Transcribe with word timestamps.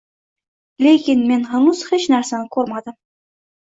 lekin 0.85 1.23
men 1.33 1.45
hanuz 1.53 1.87
hech 1.93 2.11
narsani 2.17 2.53
ko‘rmadim. 2.59 3.03